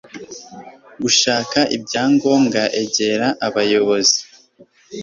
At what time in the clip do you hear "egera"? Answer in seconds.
2.81-3.27